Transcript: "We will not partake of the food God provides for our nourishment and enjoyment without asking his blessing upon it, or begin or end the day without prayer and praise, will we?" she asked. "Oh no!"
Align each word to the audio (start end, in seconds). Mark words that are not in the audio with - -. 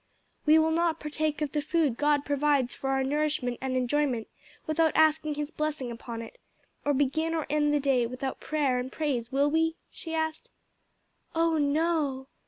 "We 0.47 0.57
will 0.57 0.71
not 0.71 0.99
partake 0.99 1.43
of 1.43 1.51
the 1.51 1.61
food 1.61 1.95
God 1.95 2.25
provides 2.25 2.73
for 2.73 2.89
our 2.89 3.03
nourishment 3.03 3.59
and 3.61 3.77
enjoyment 3.77 4.27
without 4.65 4.95
asking 4.95 5.35
his 5.35 5.51
blessing 5.51 5.91
upon 5.91 6.23
it, 6.23 6.39
or 6.83 6.95
begin 6.95 7.35
or 7.35 7.45
end 7.51 7.71
the 7.71 7.79
day 7.79 8.07
without 8.07 8.39
prayer 8.39 8.79
and 8.79 8.91
praise, 8.91 9.31
will 9.31 9.51
we?" 9.51 9.75
she 9.91 10.15
asked. 10.15 10.49
"Oh 11.35 11.59
no!" 11.59 12.29